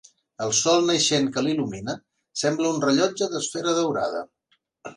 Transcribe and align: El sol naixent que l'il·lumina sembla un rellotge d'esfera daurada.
El 0.45 0.53
sol 0.59 0.79
naixent 0.87 1.27
que 1.35 1.43
l'il·lumina 1.47 1.95
sembla 2.45 2.71
un 2.73 2.81
rellotge 2.89 3.31
d'esfera 3.35 3.77
daurada. 3.83 4.27